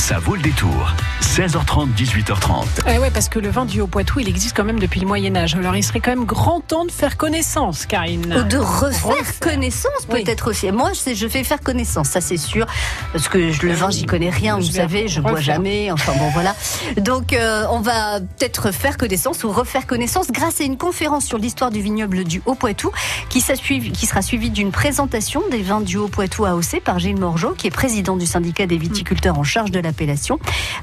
[0.00, 0.94] Ça vaut le détour.
[1.20, 2.64] 16h30, 18h30.
[2.88, 5.54] Eh ouais, parce que le vin du Haut-Poitou, il existe quand même depuis le Moyen-Âge.
[5.54, 8.34] Alors il serait quand même grand temps de faire connaissance, Karine.
[8.36, 9.38] Ou de refaire, Refaire.
[9.40, 10.24] connaissance Oui.
[10.24, 10.72] peut-être aussi.
[10.72, 12.66] Moi, je, je fais faire connaissance, ça c'est sûr.
[13.12, 15.44] Parce que je- le vin, j'y connais rien, Je vous vais savez, je bois refaire.
[15.56, 15.92] jamais.
[15.92, 16.56] Enfin bon, voilà.
[16.96, 21.38] Donc, euh, on va peut-être faire connaissance ou refaire connaissance grâce à une conférence sur
[21.38, 22.90] l'histoire du vignoble du Haut-Poitou
[23.28, 27.66] qui, qui sera suivie d'une présentation des vins du Haut-Poitou AOC par Gilles Morgeau, qui
[27.68, 29.78] est président du syndicat des viticulteurs en charge de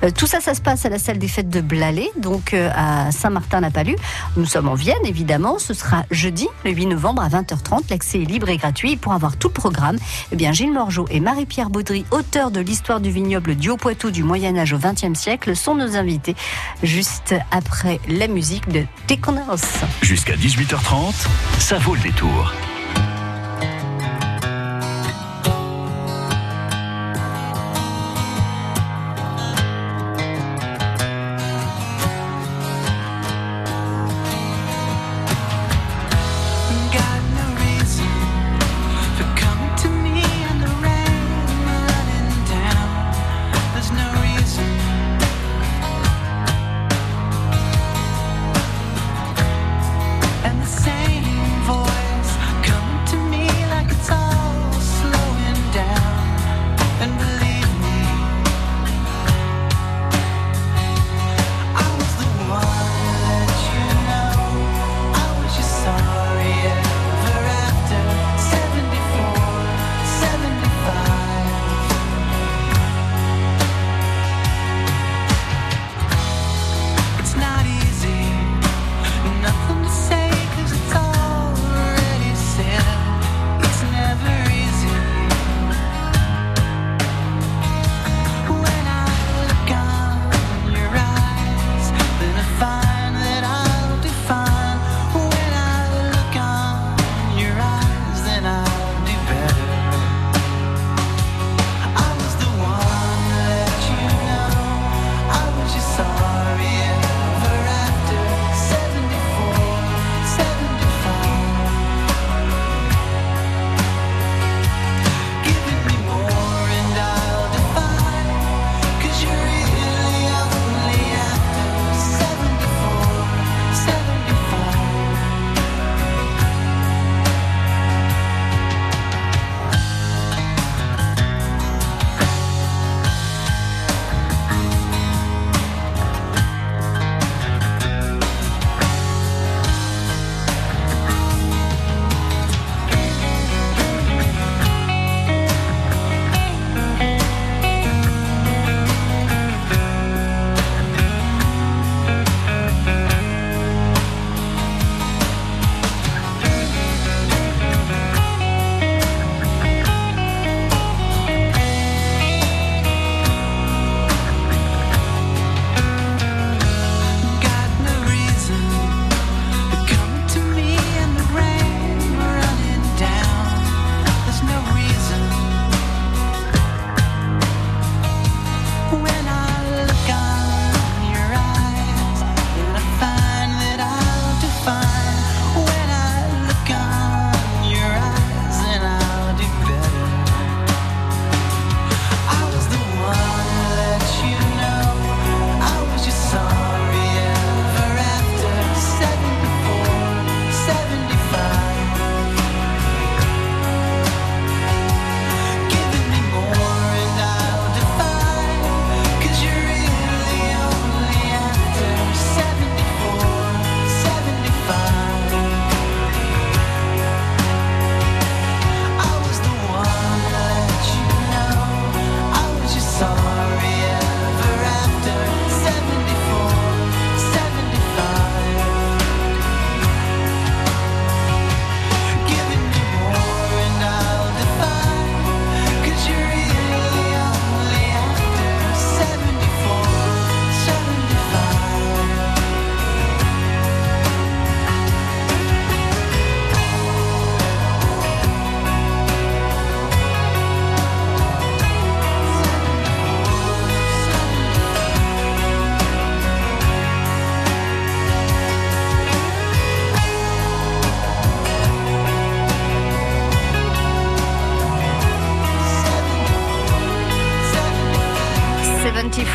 [0.04, 2.70] Euh, tout ça, ça se passe à la salle des fêtes de Blalais, donc euh,
[2.76, 3.96] à Saint-Martin-la-Palue.
[4.36, 5.60] Nous sommes en Vienne, évidemment.
[5.60, 7.90] Ce sera jeudi, le 8 novembre à 20h30.
[7.90, 8.94] L'accès est libre et gratuit.
[8.94, 9.98] Et pour avoir tout le programme,
[10.32, 14.24] eh bien, Gilles Morgeau et Marie-Pierre Baudry, auteurs de l'histoire du vignoble du Haut-Poitou du
[14.24, 16.36] Moyen-Âge au XXe siècle, sont nos invités
[16.84, 19.82] juste après la musique de Déconnance.
[20.02, 21.14] Jusqu'à 18h30,
[21.60, 22.54] ça vaut le détour.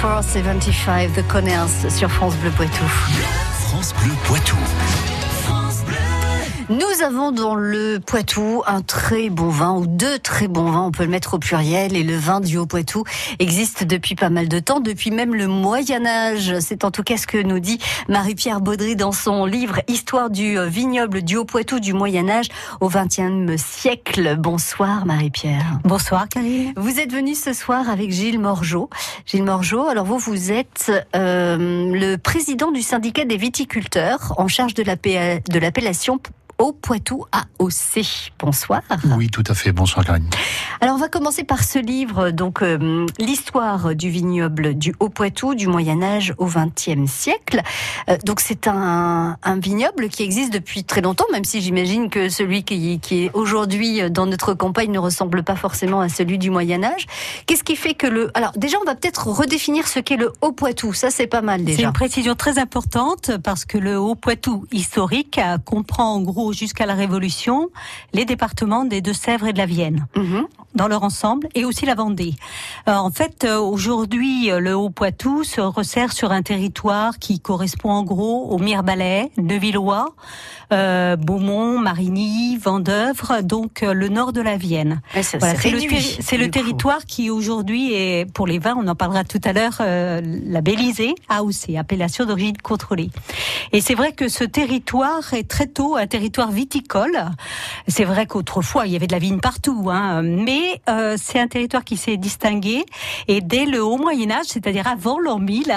[0.03, 2.85] 74-75 de Conners sur France Bleu Poitou.
[3.61, 4.57] France Bleu Poitou.
[6.73, 10.91] Nous avons dans le Poitou un très bon vin ou deux très bons vins, on
[10.91, 13.05] peut le mettre au pluriel et le vin du Haut-Poitou
[13.39, 16.61] existe depuis pas mal de temps, depuis même le Moyen Âge.
[16.61, 17.79] C'est en tout cas ce que nous dit
[18.09, 22.49] Marie-Pierre Baudry dans son livre Histoire du vignoble du Haut-Poitou du Moyen Âge
[22.81, 24.37] au XXe siècle.
[24.39, 25.79] Bonsoir Marie-Pierre.
[25.85, 26.73] Bonsoir Karine.
[26.77, 28.89] Vous êtes venu ce soir avec Gilles Morgeau.
[29.27, 34.73] Gilles Morgeau, alors vous, vous êtes euh, le président du syndicat des viticulteurs en charge
[34.73, 36.19] de l'appellation
[36.59, 38.33] au Poitou AOC.
[38.39, 38.83] Bonsoir.
[39.17, 39.73] Oui, tout à fait.
[39.73, 40.29] Bonsoir, Karine.
[40.81, 45.67] Alors on va commencer par ce livre, donc euh, l'histoire du vignoble du Haut-Poitou du
[45.67, 47.63] Moyen Âge au XXe siècle.
[48.09, 52.29] Euh, donc c'est un, un vignoble qui existe depuis très longtemps, même si j'imagine que
[52.29, 56.51] celui qui, qui est aujourd'hui dans notre campagne ne ressemble pas forcément à celui du
[56.51, 57.07] Moyen Âge.
[57.47, 58.31] Qu'est-ce qui fait que le...
[58.35, 61.67] Alors déjà on va peut-être redéfinir ce qu'est le Haut-Poitou, ça c'est pas mal C'est
[61.77, 61.89] déjà.
[61.89, 66.95] une précision très importante parce que le Haut-Poitou historique euh, comprend en gros jusqu'à la
[66.95, 67.71] Révolution
[68.13, 70.47] les départements des Deux-Sèvres et de la Vienne Mhm.
[70.75, 72.35] dans leur ensemble et aussi la Vendée.
[72.89, 77.91] Euh, en fait, euh, aujourd'hui, euh, le Haut-Poitou se resserre sur un territoire qui correspond
[77.91, 80.15] en gros au Mirebalais, Nevillois,
[80.73, 85.01] euh, Beaumont, Marigny, Vendeuvre, donc euh, le nord de la Vienne.
[85.39, 89.53] Voilà, c'est le, territoire qui aujourd'hui est, pour les vins, on en parlera tout à
[89.53, 93.11] l'heure, euh, labellisé AOC, appellation d'origine contrôlée.
[93.73, 97.19] Et c'est vrai que ce territoire est très tôt un territoire viticole.
[97.89, 101.49] C'est vrai qu'autrefois, il y avait de la vigne partout, hein, mais euh, c'est un
[101.49, 102.85] territoire qui s'est distingué.
[103.29, 105.73] Et dès le haut Moyen Âge, c'est-à-dire avant l'an 1000,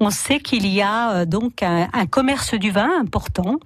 [0.00, 3.56] on sait qu'il y a euh, donc un, un commerce du vin important.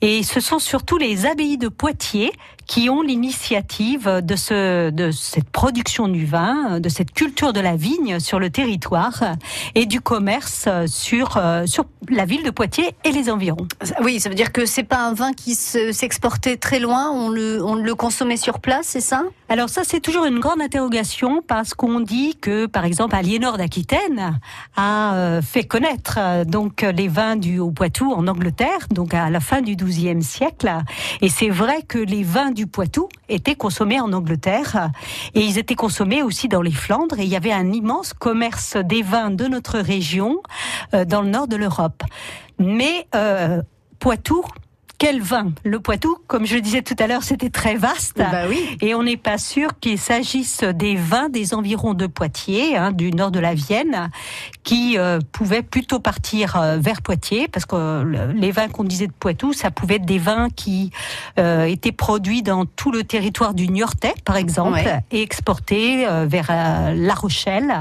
[0.00, 2.32] Et ce sont surtout les abbayes de Poitiers
[2.66, 7.76] qui ont l'initiative de ce de cette production du vin, de cette culture de la
[7.76, 9.22] vigne sur le territoire
[9.74, 13.66] et du commerce sur euh, sur la ville de Poitiers et les environs.
[14.02, 17.28] Oui, ça veut dire que c'est pas un vin qui se- s'exportait très loin, on
[17.28, 19.24] le, on le consommait sur place, c'est ça?
[19.48, 24.38] Alors ça, c'est toujours une grande interrogation parce qu'on dit que, par exemple, Aliénor d'Aquitaine
[24.76, 29.30] a euh, fait connaître euh, donc euh, les vins du Haut-Poitou en Angleterre, donc à
[29.30, 30.72] la fin du XIIe siècle.
[31.22, 34.90] Et c'est vrai que les vins du Poitou étaient consommés en Angleterre
[35.34, 37.20] et ils étaient consommés aussi dans les Flandres.
[37.20, 40.42] Et il y avait un immense commerce des vins de notre région
[40.94, 42.02] euh, dans le nord de l'Europe.
[42.58, 43.62] Mais euh,
[44.00, 44.42] Poitou,
[44.98, 45.52] quel vin?
[45.62, 48.16] Le Poitou, comme je le disais tout à l'heure, c'était très vaste.
[48.16, 48.78] Bah oui.
[48.80, 53.10] Et on n'est pas sûr qu'il s'agisse des vins des environs de Poitiers, hein, du
[53.10, 54.10] nord de la Vienne,
[54.66, 58.82] qui euh, pouvaient plutôt partir euh, vers Poitiers, parce que euh, le- les vins qu'on
[58.82, 60.90] disait de Poitou, ça pouvait être des vins qui
[61.38, 65.00] euh, étaient produits dans tout le territoire du Niortais, par exemple, Ouais.
[65.12, 67.72] et exportés euh, vers La Rochelle,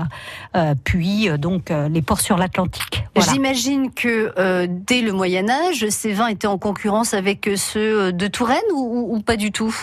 [0.56, 3.04] euh, puis euh, donc les ports sur l'Atlantique.
[3.16, 3.34] Voilà.
[3.34, 8.28] J'imagine que euh, dès le Moyen Âge, ces vins étaient en concurrence avec ceux de
[8.28, 9.76] Touraine ou, ou- ou pas du tout?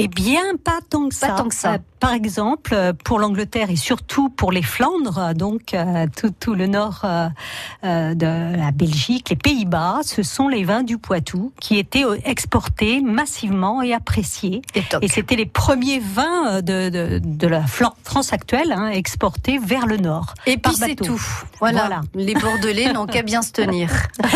[0.00, 1.28] Eh bien, pas tant que ça.
[1.28, 1.78] Pas tant que ça.
[2.00, 6.66] Par exemple, euh, pour l'Angleterre et surtout pour les Flandres, donc euh, tout, tout le
[6.66, 12.04] nord euh, de la Belgique, les Pays-Bas, ce sont les vins du Poitou qui étaient
[12.24, 14.62] exportés massivement et appréciés.
[15.02, 19.96] Et c'était les premiers vins de, de, de la France actuelle hein, exportés vers le
[19.96, 20.34] nord.
[20.46, 21.20] Et puis c'est tout.
[21.58, 21.80] Voilà.
[21.80, 22.00] Voilà.
[22.14, 23.90] Les Bordelais n'ont qu'à bien se tenir.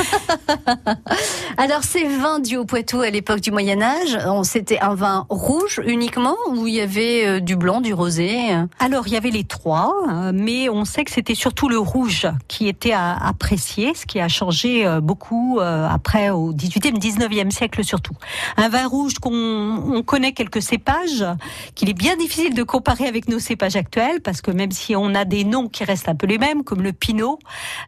[1.57, 6.37] Alors ces vins du Haut-Poitou à l'époque du Moyen Âge, c'était un vin rouge uniquement
[6.51, 9.93] ou il y avait euh, du blanc, du rosé Alors, il y avait les trois,
[10.09, 14.29] euh, mais on sait que c'était surtout le rouge qui était apprécié, ce qui a
[14.29, 18.15] changé euh, beaucoup euh, après au 18e, 19e siècle surtout.
[18.57, 21.27] Un vin rouge qu'on on connaît quelques cépages,
[21.75, 25.15] qu'il est bien difficile de comparer avec nos cépages actuels, parce que même si on
[25.15, 27.39] a des noms qui restent un peu les mêmes, comme le pinot,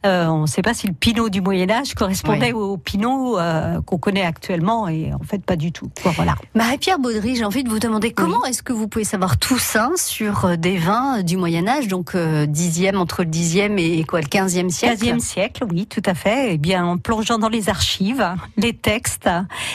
[0.04, 3.80] euh, on ne sait pas si le pinot du Moyen Âge correspondait au pinot euh,
[3.80, 5.90] qu'on connaît actuellement, et en fait pas du tout.
[6.16, 6.34] Voilà.
[6.54, 9.90] Marie-Pierre Baudry, j'ai envie de vous demander comment est-ce que vous pouvez savoir tout ça
[9.96, 14.20] sur euh, des vins du Moyen Âge, donc euh, dixième entre le dixième et quoi
[14.20, 16.54] le quinzième siècle 15e siècle, oui, tout à fait.
[16.54, 19.28] Eh bien, en plongeant dans les archives, les textes,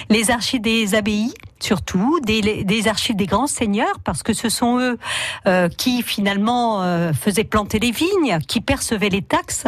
[0.10, 4.80] les archives des abbayes, surtout, des, des archives des grands seigneurs, parce que ce sont
[4.80, 4.98] eux
[5.48, 9.66] euh, qui finalement euh, faisaient planter les vignes, qui percevaient les taxes.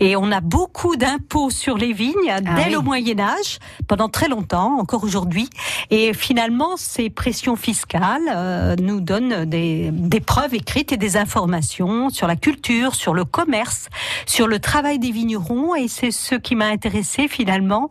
[0.00, 2.72] Et on a beaucoup d'impôts sur les vignes dès Ah oui.
[2.72, 5.48] le Moyen Âge, pendant très longtemps, encore aujourd'hui.
[5.90, 12.10] Et finalement, ces pressions fiscales euh, nous donnent des, des preuves écrites et des informations
[12.10, 13.88] sur la culture, sur le commerce,
[14.26, 15.74] sur le travail des vignerons.
[15.74, 17.90] Et c'est ce qui m'a intéressé finalement,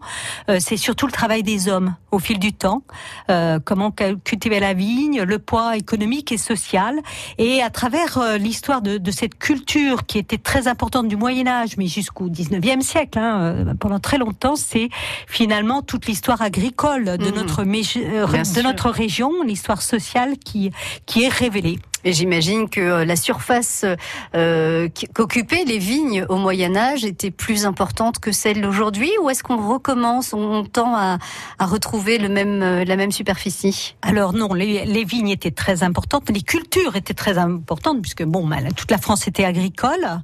[0.49, 2.83] euh, c'est surtout le travail des hommes au fil du temps,
[3.31, 6.99] euh, comment cultiver la vigne, le poids économique et social,
[7.37, 11.47] et à travers euh, l'histoire de, de cette culture qui était très importante du Moyen
[11.47, 14.89] Âge, mais jusqu'au 19e siècle, hein, euh, pendant très longtemps, c'est
[15.27, 17.35] finalement toute l'histoire agricole de Mhm.
[17.35, 17.83] notre mé-
[18.31, 18.63] Bien de sûr.
[18.63, 20.71] notre région, l'histoire sociale qui
[21.05, 21.79] qui est révélée.
[22.05, 23.85] Et j'imagine que euh, la surface
[24.35, 29.43] euh, qu'occupaient les vignes au Moyen Âge était plus importante que celle d'aujourd'hui ou est-ce
[29.43, 31.17] qu'on recommence, on tend à,
[31.59, 33.95] à retrouver le même, euh, la même superficie?
[34.01, 38.45] Alors non, les, les vignes étaient très importantes, les cultures étaient très importantes puisque bon,
[38.47, 40.21] bah, toute la France était agricole,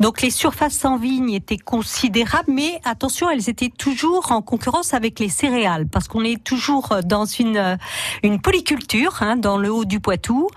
[0.00, 5.18] donc les surfaces en vignes étaient considérables, mais attention, elles étaient toujours en concurrence avec
[5.20, 7.78] les céréales parce qu'on est toujours dans une
[8.22, 10.48] une polyculture hein, dans le haut du Poitou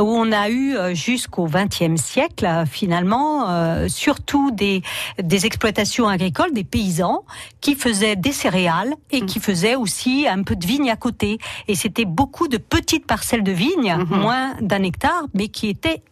[0.00, 4.82] où a eu euh, jusqu'au XXe siècle euh, finalement euh, surtout des
[5.20, 7.24] des exploitations agricoles, des paysans
[7.60, 11.38] qui faisaient des céréales et qui faisaient aussi un peu de vigne à côté.
[11.66, 14.20] Et c'était beaucoup de petites parcelles de vigne, Mhm.
[14.20, 16.02] moins d'un hectare, mais qui étaient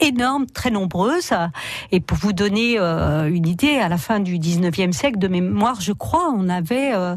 [0.00, 1.32] énormes, très nombreuses.
[1.90, 5.80] Et pour vous donner euh, une idée, à la fin du 19e siècle, de mémoire,
[5.80, 7.16] je crois, on avait euh,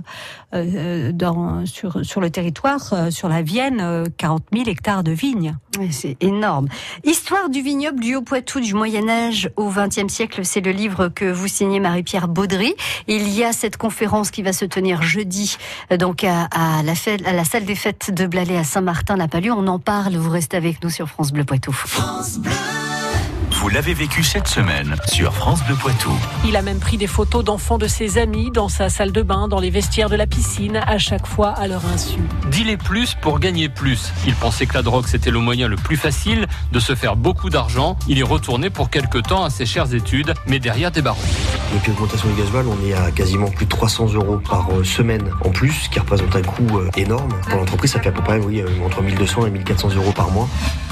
[0.55, 5.55] euh, dans, sur, sur le territoire, sur la Vienne, euh, 40 000 hectares de vignes.
[5.91, 6.67] C'est énorme.
[7.03, 11.31] Histoire du vignoble du Haut-Poitou du Moyen Âge au XXe siècle, c'est le livre que
[11.31, 12.73] vous signez Marie-Pierre Baudry.
[13.07, 15.57] Il y a cette conférence qui va se tenir jeudi,
[15.91, 16.49] euh, donc à,
[16.83, 19.51] la, salle des fêtes de Blalais à Saint-Martin-la-Palue.
[19.51, 21.75] On en parle, vous restez avec nous sur France Bleu Poitou.
[23.61, 26.11] Vous l'avez vécu cette semaine sur France Bleu Poitou.
[26.47, 29.47] Il a même pris des photos d'enfants de ses amis dans sa salle de bain,
[29.47, 32.17] dans les vestiaires de la piscine, à chaque fois à leur insu.
[32.49, 34.11] Dealer plus pour gagner plus.
[34.25, 37.51] Il pensait que la drogue c'était le moyen le plus facile de se faire beaucoup
[37.51, 37.99] d'argent.
[38.07, 41.21] Il est retourné pour quelque temps à ses chères études, mais derrière des barreaux.
[41.71, 45.29] Depuis l'augmentation du gasoil, on est à quasiment plus de 300 euros par euh, semaine
[45.45, 47.29] en plus, ce qui représente un coût euh, énorme.
[47.47, 50.31] Pour l'entreprise, ça fait à peu près oui, euh, entre 1200 et 1400 euros par
[50.31, 50.49] mois.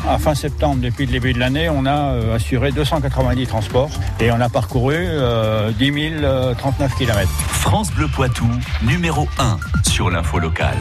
[0.07, 3.89] À fin septembre, depuis le début de l'année, on a euh, assuré 290 transports
[4.19, 7.29] et on a parcouru euh, 10 039 km.
[7.29, 8.47] France Bleu Poitou,
[8.83, 9.57] numéro 1
[9.89, 10.77] sur l'info locale.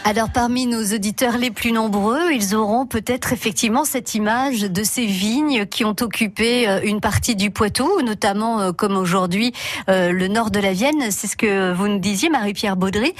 [0.03, 5.05] Alors parmi nos auditeurs les plus nombreux, ils auront peut-être effectivement cette image de ces
[5.05, 9.53] vignes qui ont occupé euh, une partie du Poitou, notamment euh, comme aujourd'hui
[9.89, 11.11] euh, le nord de la Vienne.
[11.11, 13.13] C'est ce que vous nous disiez, Marie-Pierre Baudry.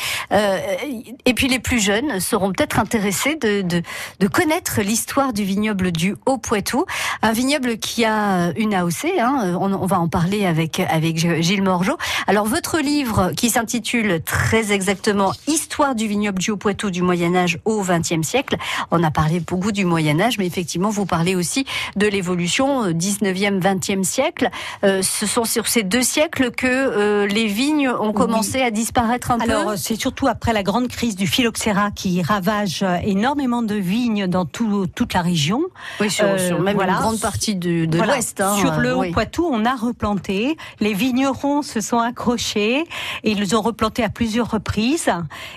[1.26, 3.84] Et puis les plus jeunes seront peut-être intéressés de, de,
[4.20, 6.86] de connaître l'histoire du vignoble du Haut-Poitou,
[7.22, 9.20] un vignoble qui a une AOC.
[9.20, 11.98] Hein, on, on va en parler avec avec Gilles Morgeau.
[12.28, 17.60] Alors votre livre qui s'intitule très exactement Histoire du vignoble du Haut-Poitou du Moyen Âge
[17.66, 18.56] au XXe siècle.
[18.92, 22.92] On a parlé beaucoup du Moyen Âge, mais effectivement vous parlez aussi de l'évolution euh,
[22.92, 24.50] 19e, 20e siècle.
[24.84, 29.32] Euh, ce sont sur ces deux siècles que euh, les vignes ont commencé à disparaître
[29.32, 29.78] un Alors, peu.
[29.78, 34.46] c'est surtout après la grande crise du phylloxéra qui ravage euh, énormément de vignes dans
[34.46, 35.62] tout- toute la région.
[36.00, 36.94] Oui, sur, Euh, sur même voilà.
[36.94, 38.14] une grande partie de, de Voilà.
[38.14, 38.42] l'Ouest.
[38.42, 39.12] hein, Sur le euh, oui.
[39.12, 40.56] Poitou, on a replanté.
[40.80, 42.84] Les vignerons se sont accrochés
[43.24, 45.10] et ils ont replanté à plusieurs reprises.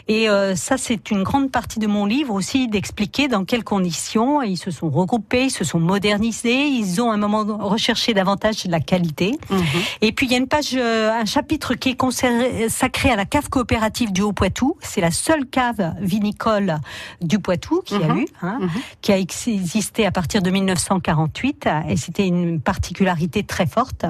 [0.09, 4.43] Et euh, ça, c'est une grande partie de mon livre aussi d'expliquer dans quelles conditions
[4.43, 8.65] ils se sont regroupés, ils se sont modernisés, ils ont à un moment recherché davantage
[8.65, 9.39] de la qualité.
[9.51, 9.63] Mhm.
[10.03, 13.25] Et puis il y a une page, euh, un chapitre qui est consacré à la
[13.25, 14.77] cave coopérative du Haut-Poitou.
[14.81, 16.79] C'est la seule cave vinicole
[17.21, 18.19] du Poitou qui a Mhm.
[18.19, 18.69] eu, hein, Mhm.
[19.01, 21.69] qui a existé à partir de 1948.
[21.89, 24.05] Et c'était une particularité très forte.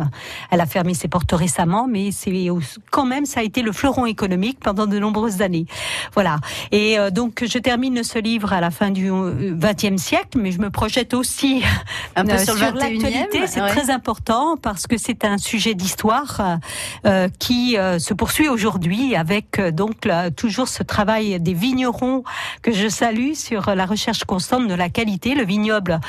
[0.50, 2.48] Elle a fermé ses portes récemment, mais c'est
[2.90, 5.66] quand même ça a été le fleuron économique pendant de nombreuses années.
[6.14, 6.38] Voilà.
[6.72, 10.58] Et euh, donc je termine ce livre à la fin du XXe siècle, mais je
[10.58, 11.62] me projette aussi
[12.16, 13.46] Un peu euh, sur le 21e, l'actualité.
[13.46, 13.68] C'est ouais.
[13.68, 16.56] très important parce que c'est un sujet d'histoire euh,
[17.06, 22.24] euh, qui euh, se poursuit aujourd'hui avec euh, donc là, toujours ce travail des vignerons
[22.62, 25.34] que je salue sur la recherche constante de la qualité.
[25.34, 26.00] Le vignoble,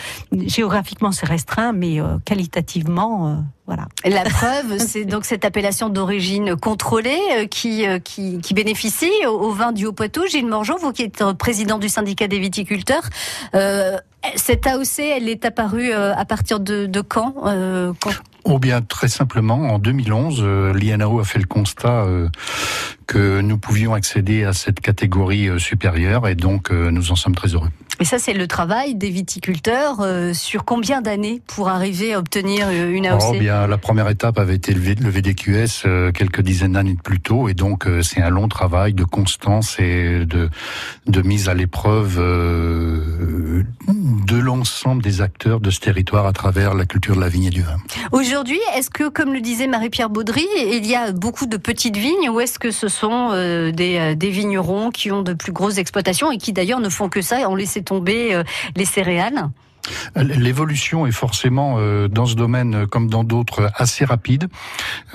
[0.48, 3.88] géographiquement, c'est restreint, mais euh, qualitativement, euh, voilà.
[4.05, 9.31] La preuve, c'est donc cette appellation d'origine contrôlée euh, qui, euh, qui, qui bénéficie au,
[9.31, 10.27] au vin du Haut-Poitou.
[10.27, 13.10] Gilles Morgeau, vous qui êtes euh, président du syndicat des viticulteurs,
[13.55, 13.98] euh,
[14.36, 18.12] Cette AOC, elle est apparue à partir de, de quand, euh, quand?
[18.48, 22.29] Oh bien, très simplement, en 2011, euh, l'INAO a fait le constat euh,
[23.06, 27.36] que nous pouvions accéder à cette catégorie euh, supérieure et donc euh, nous en sommes
[27.36, 27.70] très heureux.
[28.02, 32.70] Et ça, c'est le travail des viticulteurs euh, sur combien d'années pour arriver à obtenir
[32.70, 36.98] une AOC Oh bien, la première étape avait été le, VDQS euh, quelques dizaines d'années
[37.02, 40.50] plus tôt, et donc euh, c'est un long travail de constance et de,
[41.08, 43.64] de mise à l'épreuve de
[44.36, 47.62] l'ensemble des acteurs de ce territoire à travers la culture de la vigne et du
[47.62, 47.78] vin.
[48.12, 52.30] Aujourd'hui, est-ce que, comme le disait Marie-Pierre Baudry, il y a beaucoup de petites vignes
[52.30, 55.78] ou est-ce que ce sont euh, des, euh, des vignerons qui ont de plus grosses
[55.78, 58.44] exploitations et qui d'ailleurs ne font que ça, ont laissé tomber euh,
[58.75, 59.50] les céréales
[60.15, 64.48] L'évolution est forcément euh, dans ce domaine euh, comme dans d'autres assez rapide.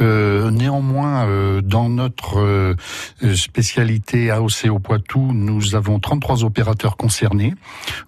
[0.01, 2.75] Euh, néanmoins, euh, dans notre euh,
[3.35, 7.55] spécialité AOC au Poitou, nous avons 33 opérateurs concernés.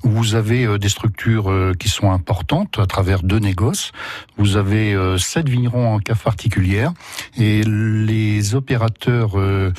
[0.02, 3.92] Vous avez euh, des structures euh, qui sont importantes à travers deux négoces.
[4.36, 6.92] Vous avez euh, sept vignerons en cave particulière
[7.36, 9.72] et les opérateurs euh,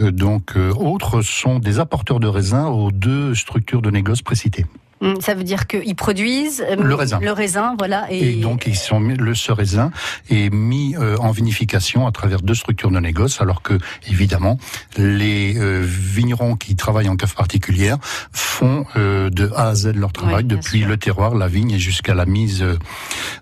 [0.00, 4.66] euh, donc euh, autres sont des apporteurs de raisins aux deux structures de négoce précitées.
[5.02, 7.20] Hum, Ça veut dire qu'ils produisent euh, Le raisin.
[7.20, 8.06] Le raisin, voilà.
[8.10, 9.90] Et, donc ils sont mis- le ce raisin
[10.28, 13.78] est mis euh, en vinification à travers deux structures de négoce, alors que
[14.08, 14.58] évidemment
[14.98, 17.96] les euh, vignerons qui travaillent en cave particulière
[18.32, 20.88] font euh, de A à Z leur travail Oui, depuis sûr.
[20.88, 22.76] le terroir, la vigne et jusqu'à la mise euh,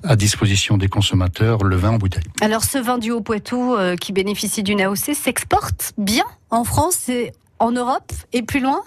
[0.04, 2.22] à disposition des consommateurs, le vin en bouteille.
[2.40, 7.32] Alors, ce vin du Haut-Poitou euh, qui bénéficie d'une AOC s'exporte bien en France et
[7.58, 8.80] en Europe et plus loin?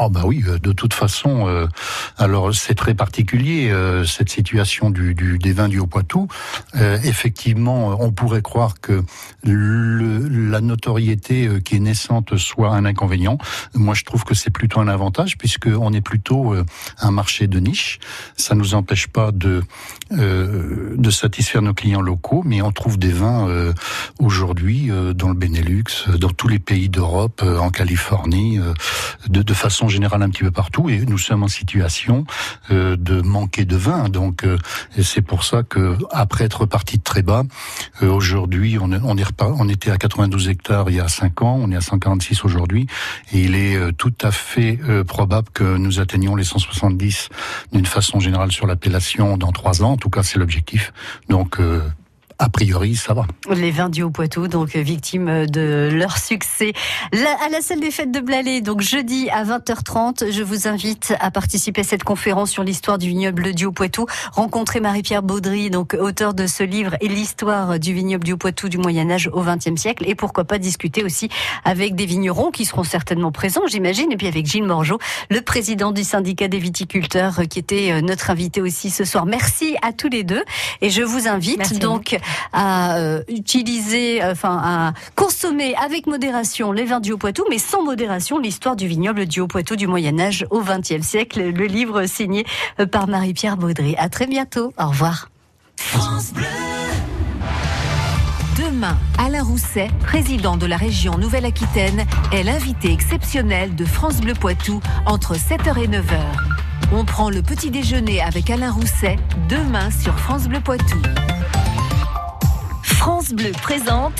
[0.00, 1.48] Oh bah oui, euh, de toute façon.
[1.48, 1.66] euh,
[2.18, 6.28] alors c'est très particulier euh, cette situation du, du des vins du Haut-Poitou.
[6.76, 9.02] Euh, effectivement, euh, on pourrait croire que
[9.42, 13.38] le, la notoriété euh, qui est naissante soit un inconvénient.
[13.74, 16.54] Moi, je trouve que c'est plutôt un avantage puisque on est plutôt
[17.00, 17.98] un marché de niche.
[18.36, 19.62] Ça nous empêche pas de
[20.10, 23.72] de satisfaire nos clients locaux, mais on trouve des vins
[24.18, 25.84] aujourd'hui dans le Benelux,
[26.18, 28.58] dans tous les pays d'Europe, en Californie,
[29.28, 30.88] de, de façon générale un petit peu partout.
[30.88, 32.24] Et nous sommes en situation
[32.70, 34.08] euh, de manquer de vin.
[34.08, 34.58] Donc euh,
[35.02, 37.42] c'est pour ça que après être parti de très bas,
[38.02, 41.42] euh, aujourd'hui on, on, est repa- on était à 92 hectares il y a 5
[41.42, 42.86] ans, on est à 146 aujourd'hui,
[43.32, 47.28] il est euh, tout à fait euh, probable que nous atteignions les 170
[47.72, 49.92] d'une façon générale sur l'appellation dans 3 ans.
[49.92, 50.92] En tout cas, c'est l'objectif.
[51.28, 51.80] Donc euh,
[52.38, 53.26] a priori, ça va.
[53.54, 56.72] Les vins du Haut-Poitou, donc euh, victimes de leur succès.
[57.12, 61.14] La- à la salle des fêtes de Blalais, donc jeudi à 20h30, je vous invite
[61.20, 64.06] à participer à cette conférence sur l'histoire du vignoble du Haut-Poitou.
[64.32, 68.78] Rencontrer Marie-Pierre Baudry, donc auteur de ce livre et l'histoire du vignoble du Haut-Poitou du
[68.78, 70.04] Moyen-Âge au XXe siècle.
[70.06, 71.28] Et pourquoi pas discuter aussi
[71.64, 74.12] avec des vignerons qui seront certainement présents, j'imagine.
[74.12, 74.98] Et puis avec Gilles Morgeau,
[75.30, 79.26] le président du syndicat des viticulteurs, euh, qui était euh, notre invité aussi ce soir.
[79.26, 80.44] Merci à tous les deux.
[80.82, 82.16] Et je vous invite Merci donc
[82.52, 87.82] à euh, utiliser, euh, enfin à consommer avec modération les vins du Haut-Poitou, mais sans
[87.82, 91.50] modération l'histoire du vignoble du Haut-Poitou du Moyen Âge au XXe siècle.
[91.50, 92.46] Le livre signé
[92.80, 93.94] euh, par Marie-Pierre Baudry.
[93.96, 94.72] À très bientôt.
[94.78, 95.30] Au revoir.
[98.58, 104.80] Demain, Alain Rousset, président de la région Nouvelle-Aquitaine, est l'invité exceptionnel de France Bleu Poitou
[105.06, 106.18] entre 7h et 9h.
[106.92, 109.16] On prend le petit déjeuner avec Alain Rousset
[109.48, 110.98] demain sur France Bleu Poitou.
[113.08, 114.18] France Bleu présente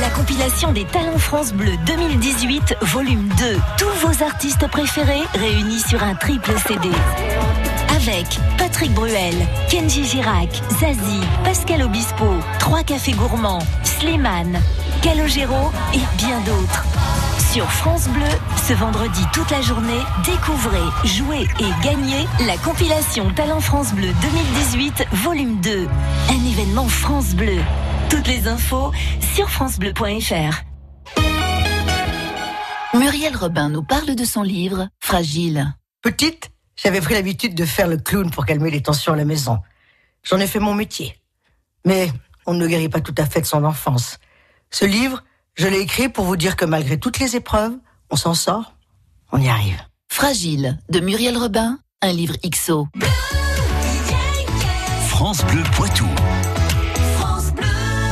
[0.00, 3.60] la compilation des talents France Bleu 2018, volume 2.
[3.76, 6.88] Tous vos artistes préférés réunis sur un triple CD.
[7.94, 9.34] Avec Patrick Bruel,
[9.68, 10.48] Kenji Girac,
[10.80, 12.24] Zazie, Pascal Obispo,
[12.58, 14.58] Trois Cafés Gourmands, Slimane,
[15.02, 16.91] Calogero et bien d'autres.
[17.38, 23.60] Sur France Bleu, ce vendredi toute la journée, découvrez, jouez et gagnez la compilation Talent
[23.60, 25.88] France Bleu 2018, volume 2.
[26.30, 27.60] Un événement France Bleu.
[28.08, 28.92] Toutes les infos
[29.34, 30.62] sur francebleu.fr.
[32.94, 35.74] Muriel Robin nous parle de son livre Fragile.
[36.02, 39.58] Petite, j'avais pris l'habitude de faire le clown pour calmer les tensions à la maison.
[40.24, 41.16] J'en ai fait mon métier.
[41.84, 42.10] Mais
[42.46, 44.18] on ne guérit pas tout à fait de son enfance.
[44.70, 45.22] Ce livre,
[45.54, 47.74] je l'ai écrit pour vous dire que malgré toutes les épreuves,
[48.10, 48.74] on s'en sort,
[49.32, 49.80] on y arrive.
[50.08, 52.88] Fragile de Muriel Robin, un livre XO.
[55.08, 56.06] France Bleu Poitou.